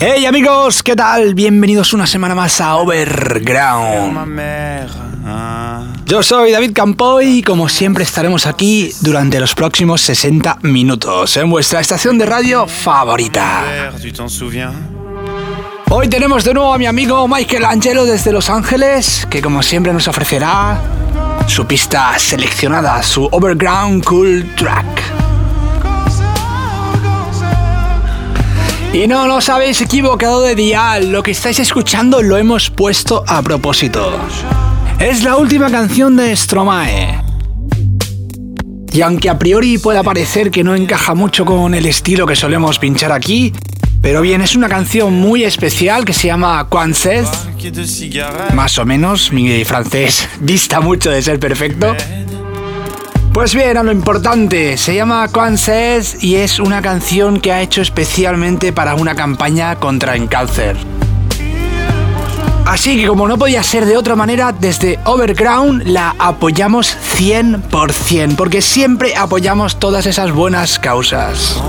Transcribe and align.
Hey 0.00 0.26
amigos, 0.26 0.82
¿qué 0.82 0.96
tal? 0.96 1.34
Bienvenidos 1.34 1.92
una 1.92 2.06
semana 2.06 2.34
más 2.34 2.60
a 2.60 2.76
Overground. 2.76 4.14
Yo 6.06 6.22
soy 6.22 6.52
David 6.52 6.72
Campoy 6.72 7.38
y 7.38 7.42
como 7.42 7.68
siempre 7.68 8.04
estaremos 8.04 8.46
aquí 8.46 8.92
durante 9.00 9.40
los 9.40 9.54
próximos 9.54 10.00
60 10.02 10.58
minutos 10.62 11.36
en 11.36 11.50
vuestra 11.50 11.80
estación 11.80 12.16
de 12.18 12.26
radio 12.26 12.66
favorita. 12.66 13.64
Hoy 15.90 16.08
tenemos 16.08 16.44
de 16.44 16.54
nuevo 16.54 16.72
a 16.72 16.78
mi 16.78 16.86
amigo 16.86 17.26
Michael 17.28 17.64
Angelo 17.64 18.04
desde 18.04 18.32
Los 18.32 18.50
Ángeles, 18.50 19.26
que 19.30 19.40
como 19.42 19.62
siempre 19.62 19.92
nos 19.92 20.08
ofrecerá 20.08 20.80
su 21.46 21.66
pista 21.66 22.18
seleccionada, 22.18 23.02
su 23.02 23.28
Overground 23.30 24.04
Cool 24.04 24.54
Track. 24.56 25.15
Y 28.96 29.06
no, 29.06 29.26
no 29.26 29.36
os 29.36 29.50
habéis 29.50 29.82
equivocado 29.82 30.40
de 30.40 30.54
dial, 30.54 31.12
lo 31.12 31.22
que 31.22 31.32
estáis 31.32 31.60
escuchando 31.60 32.22
lo 32.22 32.38
hemos 32.38 32.70
puesto 32.70 33.24
a 33.26 33.42
propósito. 33.42 34.18
Es 34.98 35.22
la 35.22 35.36
última 35.36 35.70
canción 35.70 36.16
de 36.16 36.34
Stromae. 36.34 37.20
Y 38.94 39.02
aunque 39.02 39.28
a 39.28 39.38
priori 39.38 39.76
pueda 39.76 40.02
parecer 40.02 40.50
que 40.50 40.64
no 40.64 40.74
encaja 40.74 41.14
mucho 41.14 41.44
con 41.44 41.74
el 41.74 41.84
estilo 41.84 42.26
que 42.26 42.36
solemos 42.36 42.78
pinchar 42.78 43.12
aquí, 43.12 43.52
pero 44.00 44.22
bien, 44.22 44.40
es 44.40 44.56
una 44.56 44.70
canción 44.70 45.12
muy 45.12 45.44
especial 45.44 46.06
que 46.06 46.14
se 46.14 46.28
llama 46.28 46.66
Quances. 46.70 47.28
Más 48.54 48.78
o 48.78 48.86
menos, 48.86 49.30
mi 49.30 49.62
francés 49.66 50.26
dista 50.40 50.80
mucho 50.80 51.10
de 51.10 51.20
ser 51.20 51.38
perfecto. 51.38 51.94
Pues 53.36 53.54
bien, 53.54 53.76
a 53.76 53.82
lo 53.82 53.92
importante, 53.92 54.78
se 54.78 54.94
llama 54.94 55.28
Quances 55.28 56.24
y 56.24 56.36
es 56.36 56.58
una 56.58 56.80
canción 56.80 57.38
que 57.38 57.52
ha 57.52 57.60
hecho 57.60 57.82
especialmente 57.82 58.72
para 58.72 58.94
una 58.94 59.14
campaña 59.14 59.76
contra 59.76 60.16
el 60.16 60.26
cáncer. 60.26 60.74
Así 62.64 62.98
que 62.98 63.06
como 63.06 63.28
no 63.28 63.36
podía 63.36 63.62
ser 63.62 63.84
de 63.84 63.98
otra 63.98 64.16
manera, 64.16 64.52
desde 64.58 64.98
Overground 65.04 65.82
la 65.84 66.16
apoyamos 66.18 66.96
100%, 67.18 68.36
porque 68.36 68.62
siempre 68.62 69.14
apoyamos 69.14 69.78
todas 69.78 70.06
esas 70.06 70.32
buenas 70.32 70.78
causas. 70.78 71.60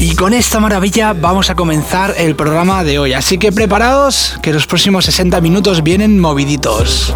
Y 0.00 0.16
con 0.16 0.34
esta 0.34 0.58
maravilla 0.58 1.12
vamos 1.12 1.50
a 1.50 1.54
comenzar 1.54 2.16
el 2.18 2.34
programa 2.34 2.82
de 2.82 2.98
hoy, 2.98 3.12
así 3.12 3.38
que 3.38 3.52
preparados, 3.52 4.36
que 4.42 4.52
los 4.52 4.66
próximos 4.66 5.04
60 5.04 5.40
minutos 5.40 5.84
vienen 5.84 6.18
moviditos. 6.18 7.14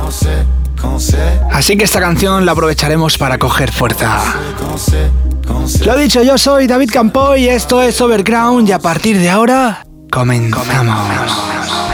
Así 1.52 1.76
que 1.76 1.84
esta 1.84 2.00
canción 2.00 2.44
la 2.44 2.52
aprovecharemos 2.52 3.18
para 3.18 3.38
coger 3.38 3.72
fuerza. 3.72 4.18
Lo 5.84 5.96
dicho, 5.96 6.22
yo 6.22 6.38
soy 6.38 6.66
David 6.66 6.90
Campoy, 6.92 7.48
esto 7.48 7.82
es 7.82 8.00
Overground 8.00 8.68
y 8.68 8.72
a 8.72 8.78
partir 8.78 9.18
de 9.18 9.30
ahora 9.30 9.84
comenzamos. 10.10 11.85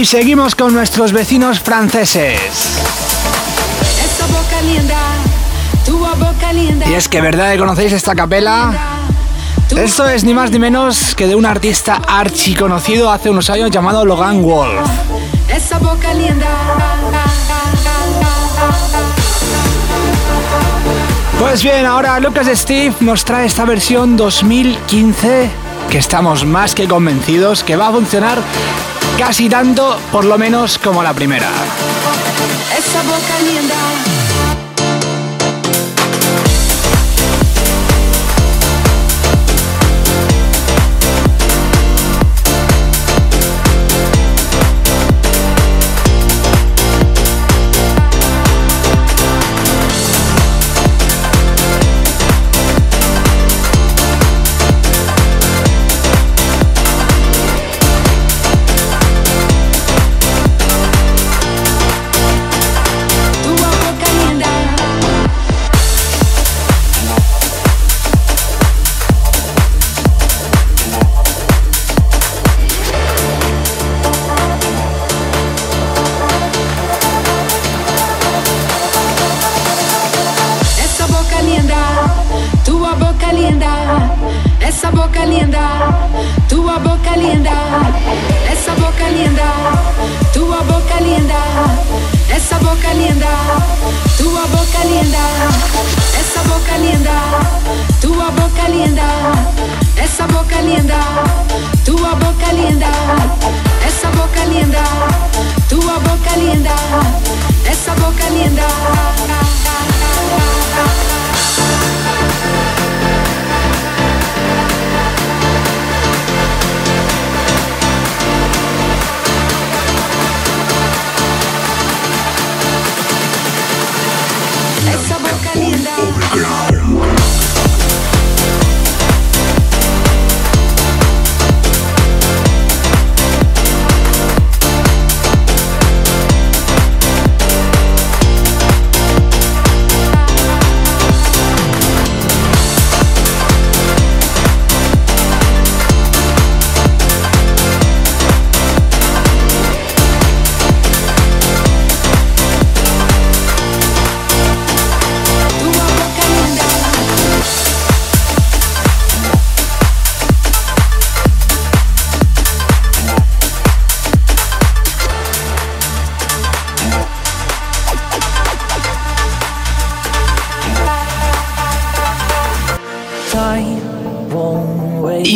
Y 0.00 0.06
seguimos 0.06 0.54
con 0.54 0.72
nuestros 0.72 1.12
vecinos 1.12 1.60
franceses. 1.60 2.40
Y 6.86 6.94
es 6.94 7.06
que 7.06 7.20
verdad 7.20 7.52
que 7.52 7.58
conocéis 7.58 7.92
esta 7.92 8.14
capela. 8.14 8.72
Esto 9.76 10.08
es 10.08 10.24
ni 10.24 10.32
más 10.32 10.50
ni 10.52 10.58
menos 10.58 11.14
que 11.14 11.26
de 11.26 11.34
un 11.34 11.44
artista 11.44 12.00
archi 12.08 12.54
conocido 12.54 13.12
hace 13.12 13.28
unos 13.28 13.50
años 13.50 13.70
llamado 13.70 14.06
Logan 14.06 14.42
Wolf. 14.42 14.88
Pues 21.38 21.62
bien, 21.62 21.84
ahora 21.84 22.18
Lucas 22.20 22.46
Steve 22.54 22.94
nos 23.00 23.26
trae 23.26 23.44
esta 23.44 23.66
versión 23.66 24.16
2015 24.16 25.50
que 25.90 25.98
estamos 25.98 26.46
más 26.46 26.74
que 26.74 26.88
convencidos 26.88 27.62
que 27.62 27.76
va 27.76 27.88
a 27.88 27.92
funcionar 27.92 28.38
casi 29.20 29.50
tanto, 29.50 29.98
por 30.10 30.24
lo 30.24 30.38
menos, 30.38 30.78
como 30.78 31.02
la 31.02 31.12
primera. 31.12 31.50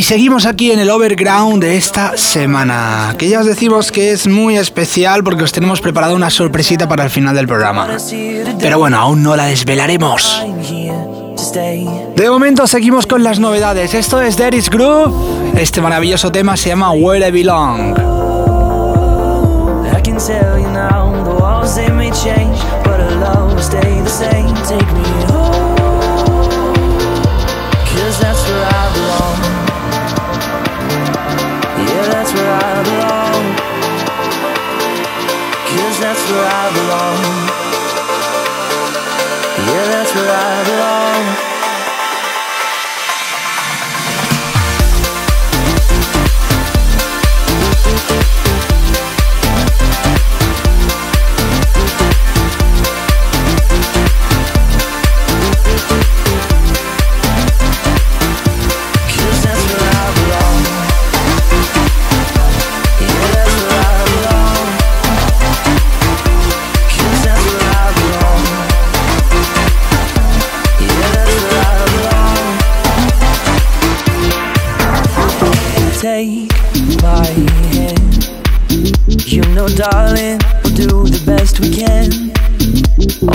Seguimos 0.05 0.45
aquí 0.45 0.71
en 0.71 0.79
el 0.81 0.91
overground 0.91 1.63
de 1.63 1.79
esta 1.79 2.15
semana, 2.19 3.15
que 3.17 3.27
ya 3.27 3.41
os 3.41 3.47
decimos 3.47 3.91
que 3.91 4.13
es 4.13 4.27
muy 4.27 4.59
especial 4.59 5.25
porque 5.25 5.45
os 5.45 5.53
tenemos 5.53 5.81
preparado 5.81 6.15
una 6.15 6.29
sorpresita 6.29 6.87
para 6.87 7.05
el 7.05 7.11
final 7.11 7.35
del 7.35 7.49
programa. 7.49 7.89
Pero 8.61 8.79
bueno, 8.79 8.99
aún 8.99 9.23
no 9.23 9.35
la 9.35 9.47
desvelaremos. 9.47 10.45
De 12.17 12.31
momento 12.31 12.67
seguimos 12.67 13.07
con 13.07 13.25
las 13.25 13.39
novedades. 13.39 13.95
Esto 13.95 14.21
es 14.21 14.37
Deris 14.37 14.69
Groove. 14.69 15.59
Este 15.59 15.81
maravilloso 15.81 16.31
tema 16.31 16.55
se 16.59 16.69
llama 16.69 16.93
Where 16.93 17.27
I 17.27 17.31
Belong. 17.31 17.95
Belong. 36.75 37.34
Darling, 79.91 80.39
we'll 80.63 80.75
do 80.75 80.89
the 81.05 81.23
best 81.27 81.61
we 81.61 81.69
can. 81.71 82.09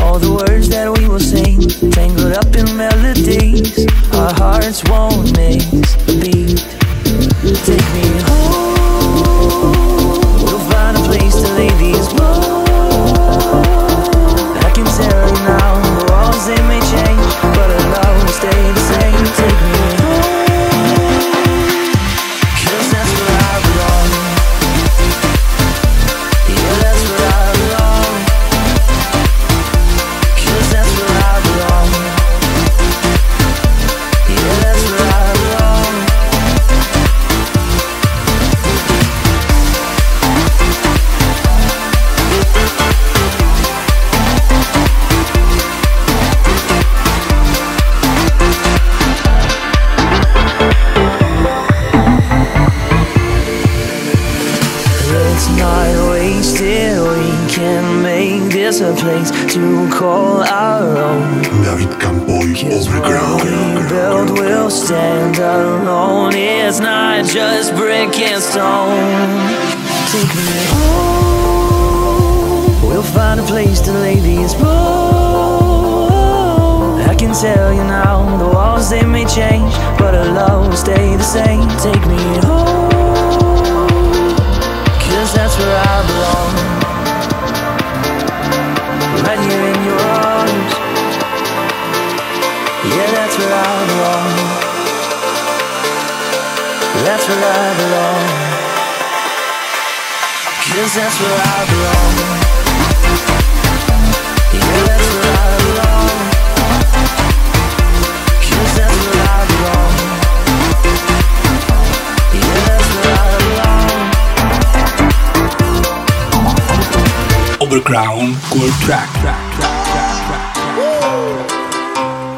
All 0.02 0.18
the 0.18 0.32
words 0.32 0.70
that 0.70 0.88
we 0.98 1.08
will 1.08 1.20
sing, 1.20 1.60
tangled 1.92 2.34
up 2.34 2.56
in 2.56 2.66
melodies, 2.76 3.86
our 4.14 4.34
hearts 4.34 4.82
won't 4.90 5.38
miss 5.38 5.94
a 6.10 6.14
beat. 6.18 6.58
Take 7.66 7.88
me 7.94 8.06
home, 8.26 8.39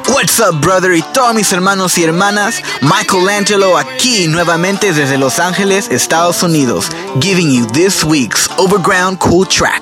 What's 0.10 0.40
up, 0.42 0.60
brother? 0.62 0.94
Y 0.94 1.02
todos 1.14 1.34
mis 1.34 1.54
hermanos 1.54 1.98
y 1.98 2.04
hermanas, 2.04 2.62
Michelangelo 2.82 3.78
aquí 3.78 4.28
nuevamente 4.28 4.92
desde 4.92 5.18
Los 5.18 5.40
Ángeles, 5.40 5.88
Estados 5.90 6.44
Unidos, 6.44 6.90
giving 7.22 7.50
you 7.50 7.66
this 7.68 8.04
week's 8.04 8.50
Overground 8.58 9.20
Cool 9.20 9.46
Track. 9.48 9.81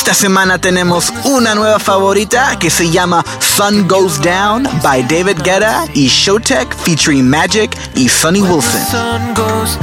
Esta 0.00 0.14
semana 0.14 0.58
tenemos 0.58 1.12
una 1.24 1.54
nueva 1.54 1.78
favorita 1.78 2.58
que 2.58 2.70
se 2.70 2.90
llama 2.90 3.22
Sun 3.38 3.86
Goes 3.86 4.18
Down 4.22 4.66
by 4.82 5.02
David 5.02 5.42
Guetta 5.42 5.84
y 5.92 6.08
Showtek 6.08 6.74
featuring 6.74 7.28
Magic 7.28 7.76
y 7.94 8.08
Sonny 8.08 8.40
Wilson. 8.40 8.80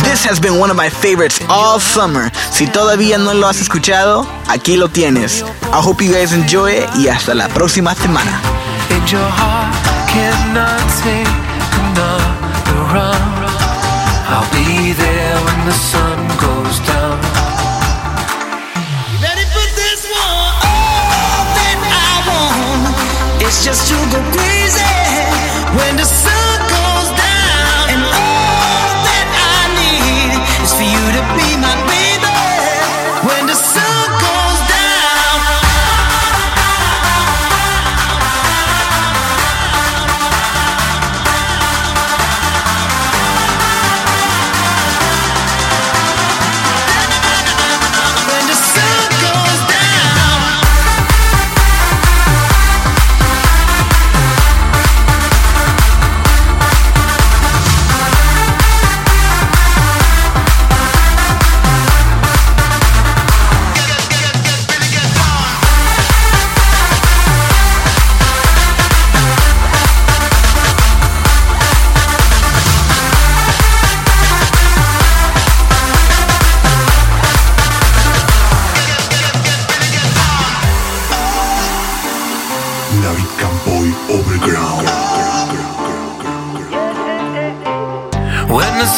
This 0.03 0.25
has 0.25 0.39
been 0.41 0.59
one 0.59 0.71
of 0.71 0.75
my 0.75 0.89
favorites 0.89 1.39
all 1.47 1.79
summer. 1.79 2.31
Si 2.51 2.65
todavía 2.65 3.19
no 3.19 3.35
lo 3.35 3.47
has 3.47 3.61
escuchado, 3.61 4.25
aquí 4.47 4.75
lo 4.75 4.89
tienes. 4.89 5.43
I 5.71 5.79
hope 5.79 6.03
you 6.03 6.11
guys 6.11 6.33
enjoy 6.33 6.79
it 6.79 6.89
y 6.95 7.09
hasta 7.09 7.35
la 7.35 7.47
próxima 7.49 7.93
semana. 7.93 8.41
It's 23.47 23.63
just 23.63 23.87
to 23.87 23.95
go 24.11 24.19
crazy 24.35 24.83
when 25.79 25.95
the 25.95 26.03
sun 26.03 26.59
goes 26.67 27.09
down. 27.15 27.95
And 27.95 28.03
all 28.03 28.91
that 29.07 29.27
I 29.39 29.71
need 29.79 30.35
is 30.59 30.75
for 30.75 30.83
you 30.83 31.03
to 31.15 31.23
be 31.31 31.56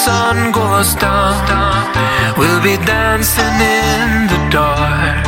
sun 0.09 0.51
goes 0.51 0.95
down, 0.95 1.37
we'll 2.39 2.63
be 2.69 2.75
dancing 2.93 3.57
in 3.81 4.07
the 4.31 4.41
dark. 4.57 5.25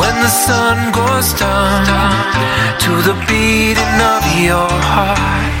When 0.00 0.14
the 0.24 0.32
sun 0.46 0.78
goes 1.00 1.28
down, 1.44 1.84
to 2.84 2.92
the 3.08 3.16
beating 3.28 3.96
of 4.14 4.22
your 4.48 4.72
heart. 4.92 5.52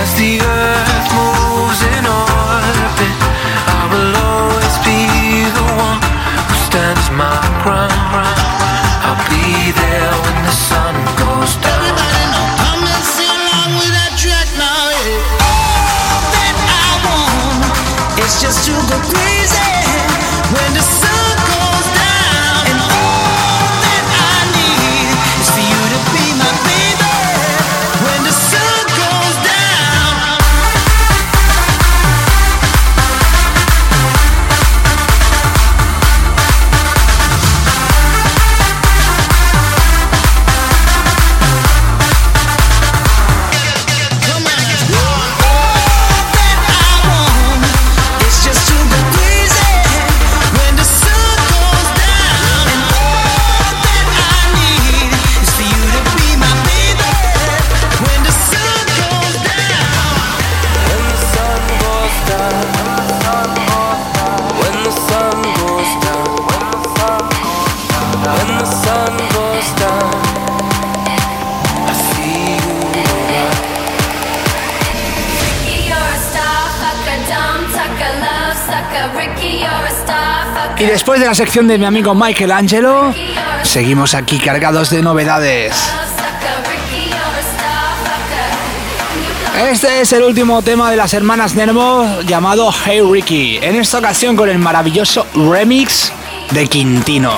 As 0.00 0.08
the 0.20 0.32
earth 0.58 1.06
moves 1.18 1.80
in 1.94 2.04
orbit, 2.24 3.18
I 3.78 3.82
will 3.92 4.12
always 4.30 4.76
be 4.88 5.00
the 5.58 5.66
one 5.86 6.02
who 6.46 6.54
stands 6.66 7.06
my 7.22 7.38
ground. 7.62 8.33
Después 81.14 81.20
de 81.20 81.28
la 81.28 81.34
sección 81.36 81.68
de 81.68 81.78
mi 81.78 81.84
amigo 81.84 82.12
Michael 82.12 82.50
Angelo, 82.50 83.14
seguimos 83.62 84.14
aquí 84.14 84.36
cargados 84.38 84.90
de 84.90 85.00
novedades. 85.00 85.72
Este 89.70 90.00
es 90.00 90.12
el 90.12 90.24
último 90.24 90.60
tema 90.62 90.90
de 90.90 90.96
las 90.96 91.14
hermanas 91.14 91.54
Nervo 91.54 92.04
llamado 92.26 92.68
Hey 92.84 93.00
Ricky, 93.08 93.60
en 93.62 93.76
esta 93.76 93.98
ocasión 93.98 94.34
con 94.34 94.48
el 94.48 94.58
maravilloso 94.58 95.24
remix 95.34 96.10
de 96.50 96.66
Quintino. 96.66 97.34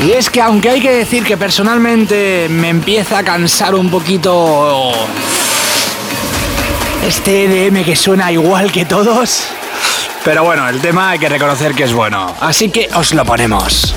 Y 0.00 0.12
es 0.12 0.30
que 0.30 0.40
aunque 0.40 0.70
hay 0.70 0.80
que 0.80 0.92
decir 0.92 1.24
que 1.24 1.36
personalmente 1.36 2.46
me 2.48 2.70
empieza 2.70 3.18
a 3.18 3.22
cansar 3.22 3.74
un 3.74 3.90
poquito 3.90 4.92
este 7.06 7.66
EDM 7.66 7.84
que 7.84 7.96
suena 7.96 8.32
igual 8.32 8.72
que 8.72 8.86
todos, 8.86 9.48
pero 10.28 10.44
bueno, 10.44 10.68
el 10.68 10.78
tema 10.82 11.08
hay 11.08 11.18
que 11.18 11.30
reconocer 11.30 11.74
que 11.74 11.84
es 11.84 11.94
bueno, 11.94 12.34
así 12.42 12.68
que 12.68 12.86
os 12.94 13.14
lo 13.14 13.24
ponemos. 13.24 13.94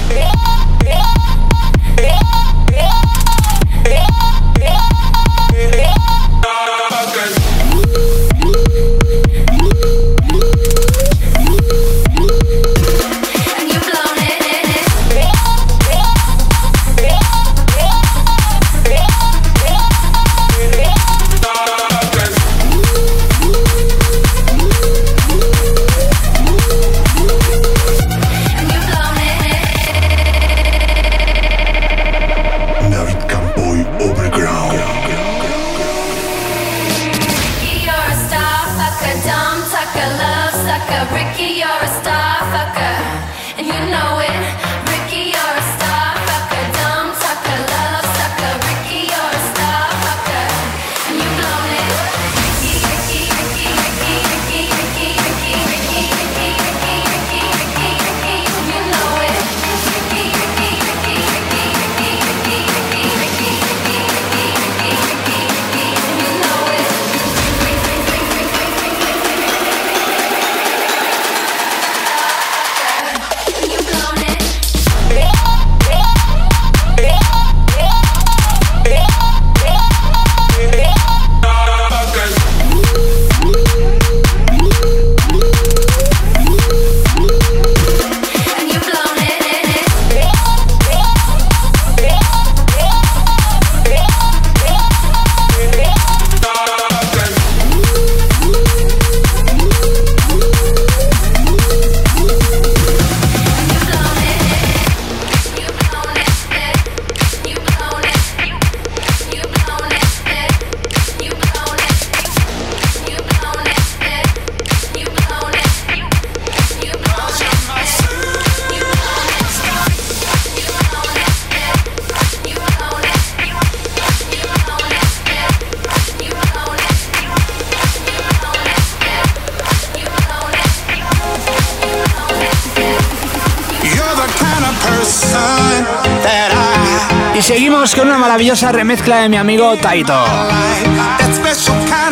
Maravillosa 138.51 138.71
remezcla 138.73 139.17
de 139.21 139.29
mi 139.29 139.37
amigo 139.37 139.77
Taito, 139.77 140.25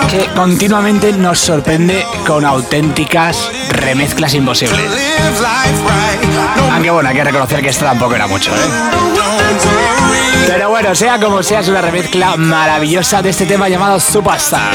que 0.09 0.25
continuamente 0.33 1.11
nos 1.11 1.37
sorprende 1.37 2.05
con 2.25 2.45
auténticas 2.45 3.51
remezclas 3.71 4.33
imposibles. 4.35 4.89
Aunque 6.71 6.91
bueno, 6.91 7.09
hay 7.09 7.15
que 7.15 7.23
reconocer 7.25 7.61
que 7.61 7.67
esta 7.67 7.87
tampoco 7.87 8.15
era 8.15 8.27
mucho, 8.27 8.55
¿eh? 8.55 8.69
Pero 10.47 10.69
bueno, 10.69 10.95
sea 10.95 11.19
como 11.19 11.43
sea, 11.43 11.59
es 11.59 11.67
una 11.67 11.81
remezcla 11.81 12.37
maravillosa 12.37 13.21
de 13.21 13.31
este 13.31 13.45
tema 13.45 13.67
llamado 13.67 13.99
Superstar. 13.99 14.71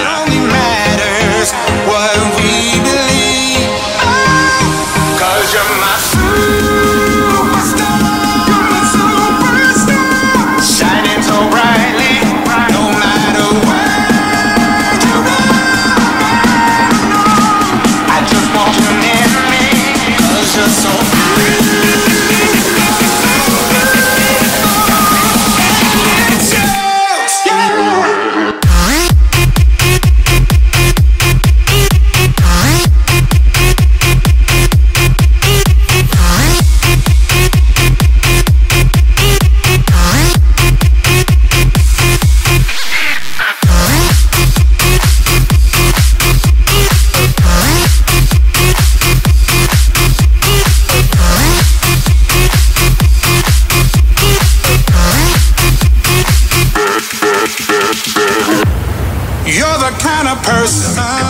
Y 60.46 61.23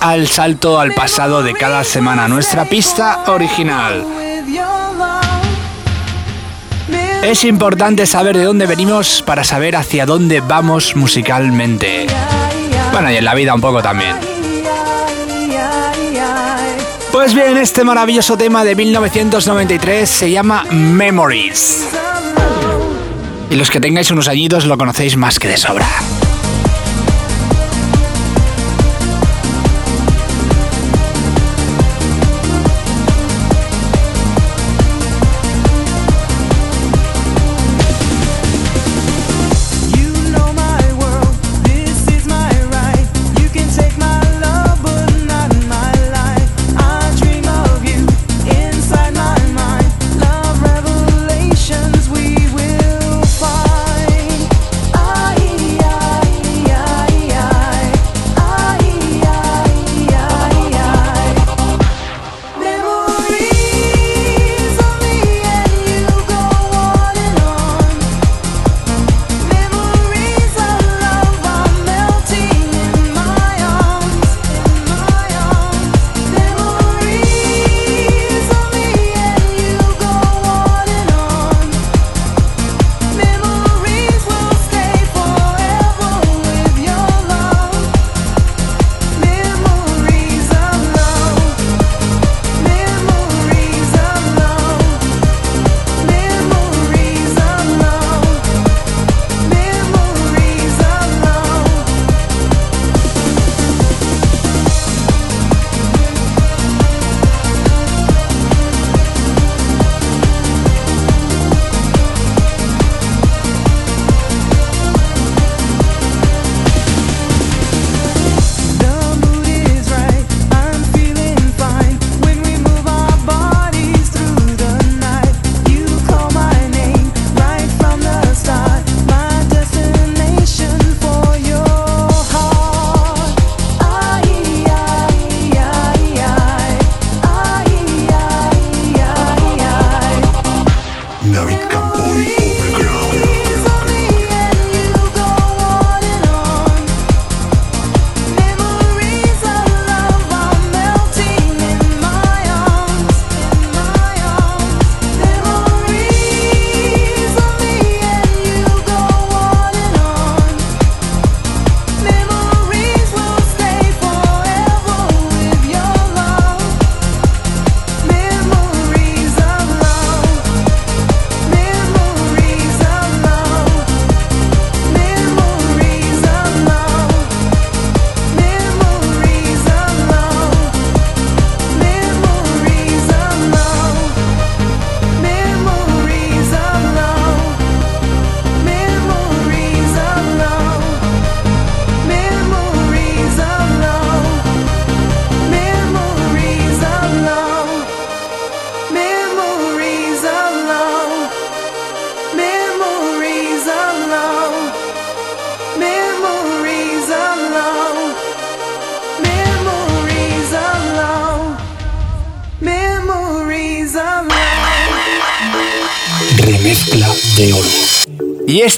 al 0.00 0.28
salto 0.28 0.80
al 0.80 0.92
pasado 0.94 1.42
de 1.42 1.52
cada 1.52 1.84
semana, 1.84 2.26
nuestra 2.26 2.64
pista 2.64 3.24
original. 3.26 4.04
Es 7.22 7.44
importante 7.44 8.06
saber 8.06 8.36
de 8.36 8.44
dónde 8.44 8.66
venimos 8.66 9.22
para 9.22 9.44
saber 9.44 9.76
hacia 9.76 10.06
dónde 10.06 10.40
vamos 10.40 10.96
musicalmente. 10.96 12.06
Bueno, 12.92 13.12
y 13.12 13.16
en 13.16 13.24
la 13.24 13.34
vida 13.34 13.54
un 13.54 13.60
poco 13.60 13.82
también. 13.82 14.16
Pues 17.12 17.34
bien, 17.34 17.58
este 17.58 17.84
maravilloso 17.84 18.38
tema 18.38 18.64
de 18.64 18.74
1993 18.74 20.08
se 20.08 20.30
llama 20.30 20.64
Memories. 20.70 21.88
Y 23.50 23.56
los 23.56 23.70
que 23.70 23.80
tengáis 23.80 24.10
unos 24.10 24.28
añitos 24.28 24.64
lo 24.64 24.78
conocéis 24.78 25.16
más 25.16 25.38
que 25.38 25.48
de 25.48 25.56
sobra. 25.56 25.86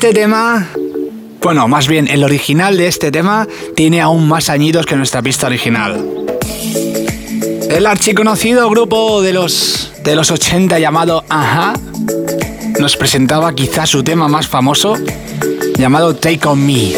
Este 0.05 0.15
tema, 0.15 0.67
bueno, 1.41 1.69
más 1.69 1.87
bien 1.87 2.09
el 2.09 2.25
original 2.25 2.77
de 2.77 2.88
este 2.88 3.12
tema 3.12 3.47
tiene 3.77 4.01
aún 4.01 4.27
más 4.27 4.51
añidos 4.51 4.85
que 4.85 4.97
nuestra 4.97 5.23
pista 5.23 5.47
original. 5.47 6.05
El 7.71 7.87
archiconocido 7.87 8.69
grupo 8.69 9.23
de 9.23 9.33
los, 9.33 9.93
de 10.03 10.17
los 10.17 10.33
80 10.33 10.81
llamado 10.81 11.23
Aha 11.29 11.75
nos 12.81 12.97
presentaba 12.97 13.55
quizás 13.55 13.91
su 13.91 14.03
tema 14.03 14.27
más 14.27 14.49
famoso 14.49 14.97
llamado 15.79 16.17
Take 16.17 16.49
On 16.49 16.67
Me. 16.67 16.95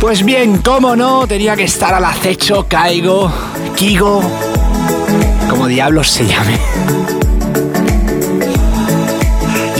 Pues 0.00 0.24
bien, 0.24 0.58
cómo 0.58 0.96
no, 0.96 1.28
tenía 1.28 1.54
que 1.54 1.62
estar 1.62 1.94
al 1.94 2.04
acecho 2.04 2.66
Caigo, 2.68 3.32
Kigo, 3.76 4.20
como 5.48 5.68
diablos 5.68 6.10
se 6.10 6.26
llame. 6.26 7.21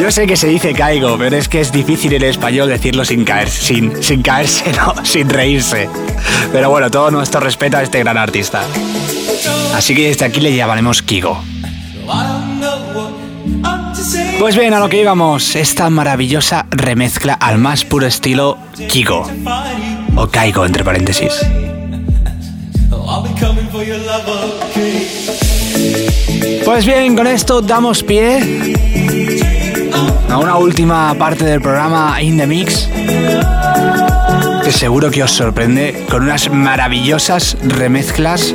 Yo 0.02 0.10
sé 0.10 0.26
que 0.26 0.36
se 0.36 0.48
dice 0.48 0.74
caigo, 0.74 1.16
pero 1.16 1.36
es 1.36 1.48
que 1.48 1.60
es 1.60 1.70
difícil 1.70 2.12
en 2.12 2.24
español 2.24 2.68
decirlo 2.68 3.04
sin 3.04 3.24
caer, 3.24 3.48
sin, 3.48 4.02
sin 4.02 4.20
caerse, 4.20 4.72
no, 4.76 4.94
sin 5.04 5.28
reírse. 5.28 5.88
Pero 6.50 6.70
bueno, 6.70 6.90
todo 6.90 7.12
nuestro 7.12 7.38
respeto 7.38 7.76
a 7.76 7.84
este 7.84 8.00
gran 8.00 8.18
artista. 8.18 8.64
Así 9.72 9.94
que 9.94 10.08
desde 10.08 10.24
aquí 10.24 10.40
le 10.40 10.56
llamaremos 10.56 11.02
Kigo. 11.02 11.40
Pues 14.40 14.56
bien, 14.56 14.74
a 14.74 14.80
lo 14.80 14.88
que 14.88 15.00
íbamos, 15.02 15.54
esta 15.54 15.88
maravillosa 15.88 16.66
remezcla 16.70 17.34
al 17.34 17.58
más 17.58 17.84
puro 17.84 18.04
estilo 18.08 18.58
Kigo. 18.88 19.30
O 20.16 20.26
Caigo, 20.26 20.66
entre 20.66 20.82
paréntesis. 20.82 21.30
Pues 26.64 26.86
bien, 26.86 27.14
con 27.14 27.28
esto 27.28 27.62
damos 27.62 28.02
pie 28.02 28.90
a 30.28 30.38
una 30.38 30.56
última 30.56 31.14
parte 31.14 31.44
del 31.44 31.60
programa 31.60 32.20
In 32.20 32.38
the 32.38 32.46
Mix 32.46 32.88
que 34.64 34.70
seguro 34.70 35.10
que 35.10 35.22
os 35.22 35.32
sorprende 35.32 36.06
con 36.08 36.22
unas 36.22 36.50
maravillosas 36.50 37.56
remezclas, 37.62 38.54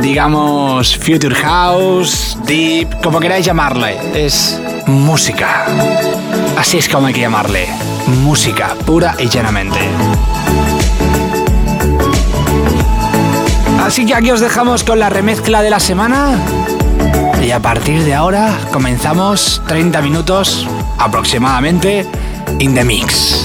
digamos 0.00 0.96
Future 0.96 1.34
House, 1.34 2.38
Deep, 2.46 3.02
como 3.02 3.18
queráis 3.18 3.44
llamarle, 3.44 3.98
es 4.14 4.60
música. 4.86 5.66
Así 6.56 6.78
es 6.78 6.88
como 6.88 7.08
hay 7.08 7.14
que 7.14 7.20
llamarle, 7.20 7.66
música 8.22 8.76
pura 8.86 9.16
y 9.18 9.28
llanamente. 9.28 9.80
Así 13.84 14.06
que 14.06 14.14
aquí 14.14 14.30
os 14.30 14.40
dejamos 14.40 14.84
con 14.84 15.00
la 15.00 15.10
remezcla 15.10 15.62
de 15.62 15.70
la 15.70 15.80
semana. 15.80 16.38
Y 17.44 17.50
a 17.50 17.60
partir 17.60 18.02
de 18.04 18.14
ahora 18.14 18.58
comenzamos 18.72 19.60
30 19.68 20.00
minutos 20.00 20.66
aproximadamente 20.98 22.06
in 22.58 22.74
the 22.74 22.82
mix. 22.82 23.44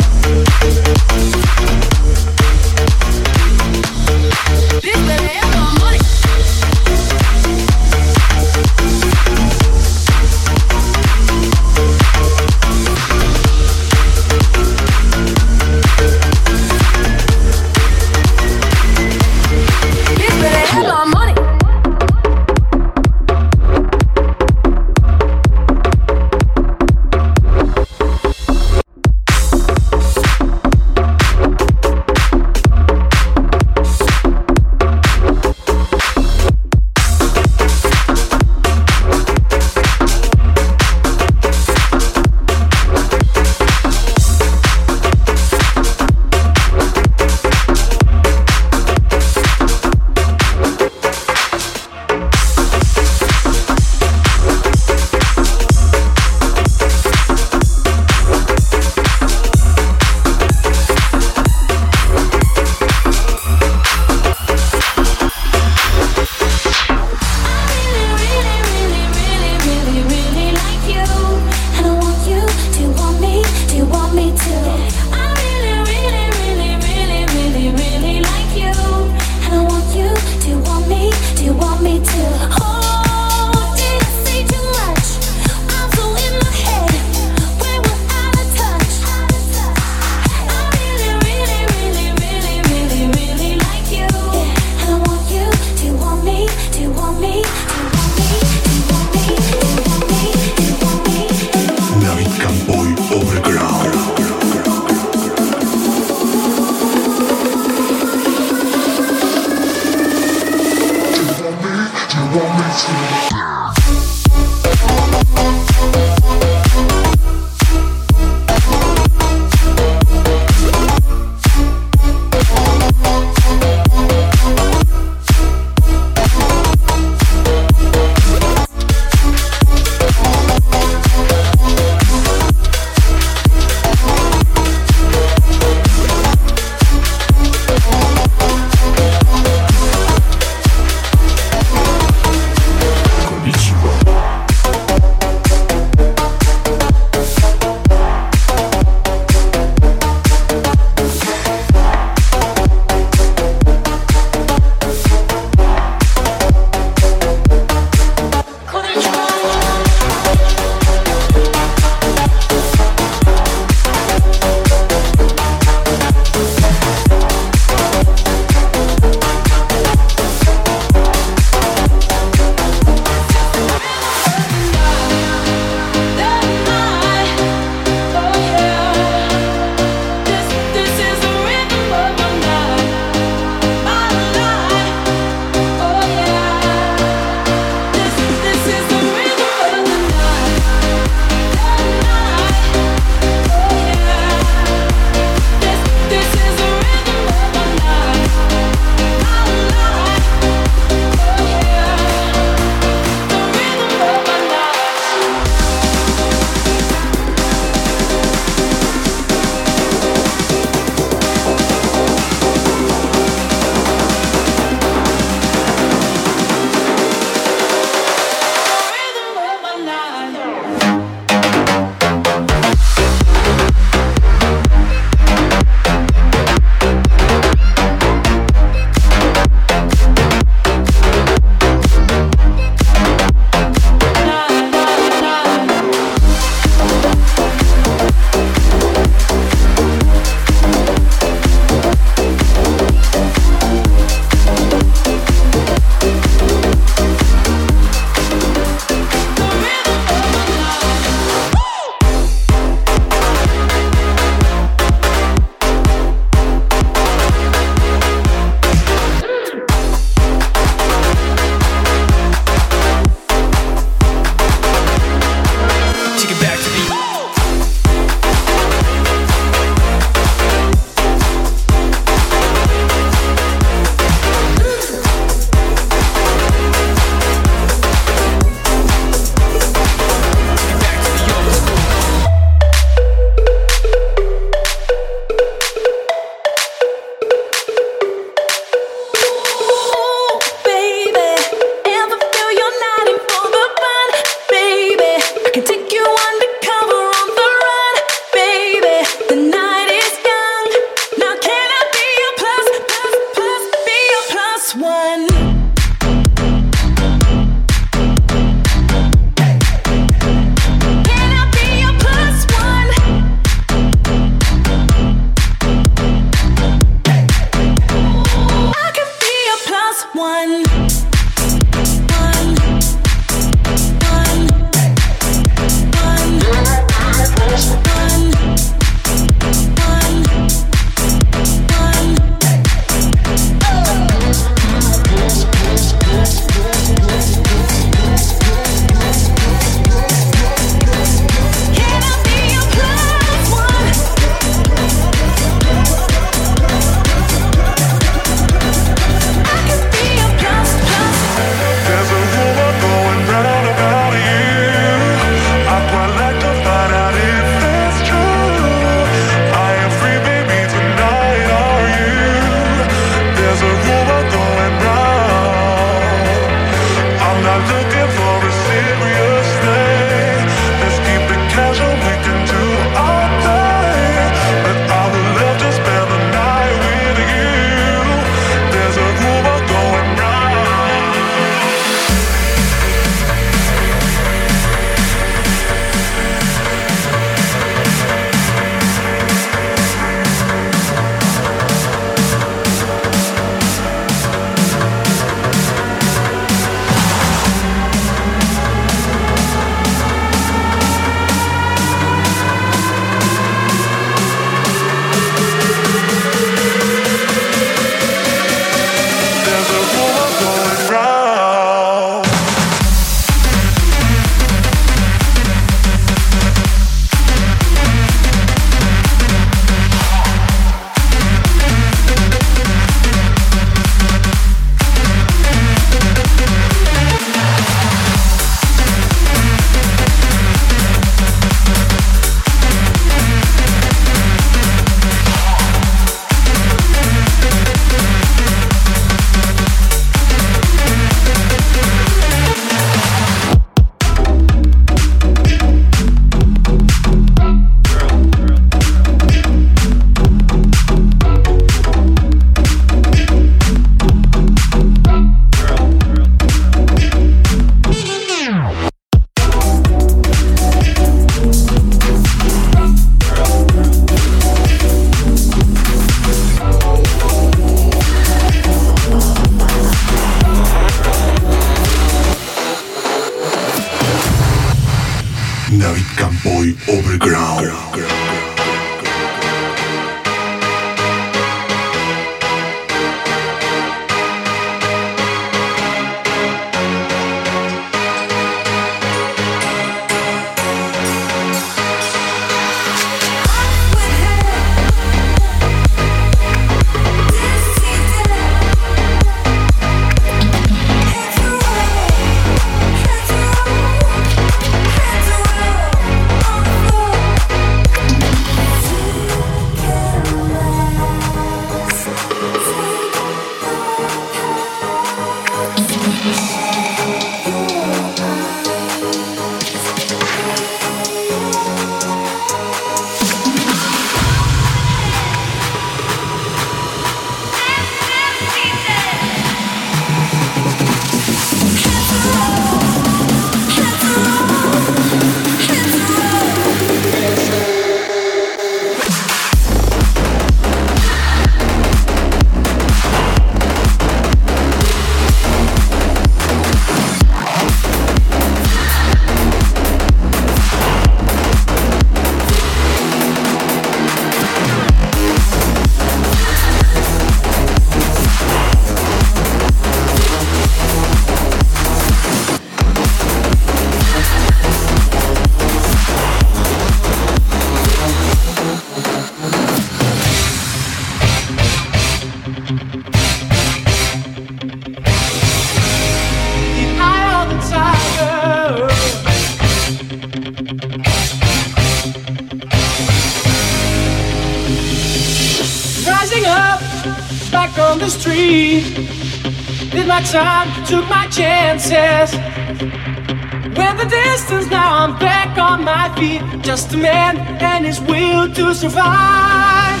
just 596.62 596.92
a 596.94 596.96
man 596.96 597.36
and 597.60 597.84
his 597.84 598.00
will 598.00 598.48
to 598.54 598.72
survive. 598.72 600.00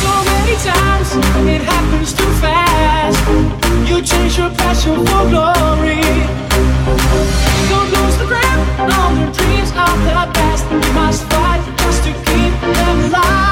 So 0.00 0.12
many 0.30 0.56
times 0.64 1.08
it 1.46 1.62
happens 1.62 2.12
too 2.14 2.32
fast. 2.40 3.20
You 3.88 4.00
change 4.00 4.38
your 4.38 4.50
passion 4.50 4.96
for 5.04 5.22
glory. 5.32 6.00
Don't 7.68 7.90
lose 7.96 8.16
the 8.16 8.26
grip 8.32 8.60
on 8.98 9.12
the 9.20 9.28
dreams 9.36 9.70
of 9.86 9.96
the 10.08 10.24
past. 10.36 10.64
You 10.70 10.92
must 10.94 11.22
fight 11.24 11.62
just 11.78 12.02
to 12.04 12.12
keep 12.12 12.54
them 12.60 13.10
alive. 13.10 13.51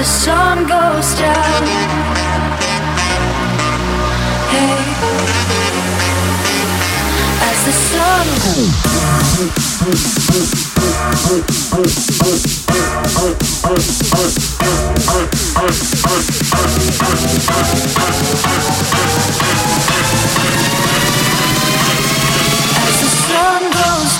the 0.00 0.06
sun 0.06 0.66
goes 0.66 1.14
down. 1.18 1.66
Hey, 4.48 4.80
as 7.50 7.58
the 7.66 7.72
sun. 7.72 8.26
As 22.80 23.00
the 23.00 23.08
sun 23.28 23.62
goes 23.70 24.19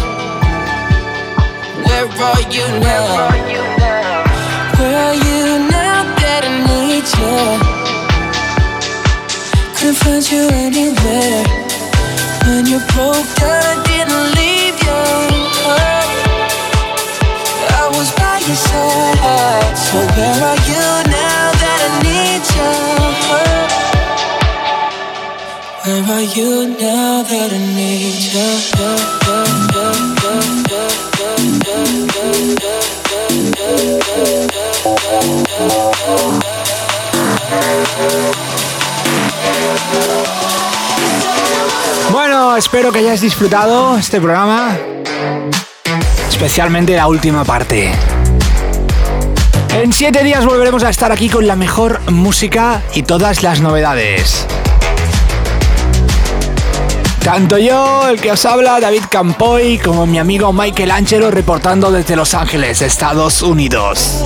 Where 2.01 2.09
are 2.09 2.41
you 2.49 2.65
now? 2.79 3.29
Where 4.79 4.97
are 5.05 5.13
you 5.13 5.69
now 5.69 6.01
that 6.17 6.41
I 6.49 6.51
need 6.65 7.05
you? 7.21 7.37
Couldn't 9.77 9.97
find 10.01 10.25
you 10.31 10.49
anywhere. 10.49 11.45
When 12.47 12.65
you 12.65 12.79
broke 12.89 13.29
down, 13.37 13.53
I 13.53 13.85
didn't 13.85 14.27
leave 14.33 14.81
you. 14.81 15.01
I 17.69 17.85
was 17.93 18.09
by 18.17 18.37
your 18.49 18.57
side. 18.57 19.77
So 19.77 20.01
where 20.17 20.41
are 20.49 20.61
you 20.71 20.85
now 21.05 21.53
that 21.61 21.79
I 21.85 21.91
need 22.01 22.41
you? 22.57 22.73
Where 25.85 26.03
are 26.17 26.25
you 26.33 26.51
now 26.81 27.21
that 27.21 27.49
I 27.53 27.61
need 27.77 28.17
you? 28.33 30.20
Bueno, 42.11 42.55
espero 42.55 42.91
que 42.91 42.99
hayáis 42.99 43.21
disfrutado 43.21 43.97
este 43.97 44.19
programa, 44.19 44.77
especialmente 46.29 46.95
la 46.95 47.07
última 47.07 47.45
parte. 47.45 47.91
En 49.73 49.93
siete 49.93 50.23
días 50.23 50.45
volveremos 50.45 50.83
a 50.83 50.89
estar 50.89 51.11
aquí 51.11 51.29
con 51.29 51.47
la 51.47 51.55
mejor 51.55 52.01
música 52.11 52.81
y 52.93 53.03
todas 53.03 53.43
las 53.43 53.61
novedades. 53.61 54.47
Tanto 57.23 57.59
yo, 57.59 58.09
el 58.09 58.19
que 58.19 58.31
os 58.31 58.45
habla, 58.45 58.79
David 58.79 59.03
Campoy, 59.09 59.77
como 59.77 60.07
mi 60.07 60.17
amigo 60.17 60.51
Michael 60.51 60.89
Angelo 60.89 61.29
reportando 61.29 61.91
desde 61.91 62.15
Los 62.15 62.33
Ángeles, 62.33 62.81
Estados 62.81 63.43
Unidos. 63.43 64.23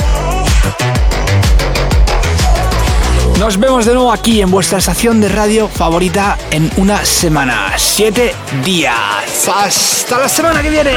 Nos 3.38 3.60
vemos 3.60 3.86
de 3.86 3.94
nuevo 3.94 4.14
aquí 4.14 4.42
en 4.42 4.50
vuestra 4.50 4.78
estación 4.78 5.20
de 5.20 5.28
radio 5.28 5.68
favorita 5.68 6.38
en 6.52 6.72
una 6.78 7.04
semana. 7.04 7.74
Siete 7.76 8.34
días. 8.64 9.50
Hasta 9.54 10.18
la 10.18 10.30
semana 10.30 10.62
que 10.62 10.70
viene. 10.70 10.92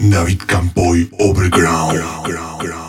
David 0.00 0.42
Campoy 0.44 1.08
Overground. 1.20 2.87